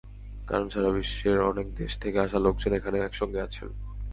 কারণ, 0.47 0.67
সারা 0.69 0.89
বিশ্বের 0.91 1.37
অনেক 1.51 1.67
দেশ 1.75 1.91
থেকে 1.97 2.17
আসা 2.19 2.39
লোকজন 2.39 2.71
এখানে 2.73 2.97
একসঙ্গে 3.01 3.39
আছেন। 3.41 3.67